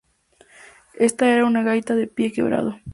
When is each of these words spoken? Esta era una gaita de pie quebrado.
Esta 0.95 1.29
era 1.31 1.45
una 1.45 1.61
gaita 1.61 1.93
de 1.93 2.07
pie 2.07 2.31
quebrado. 2.31 2.79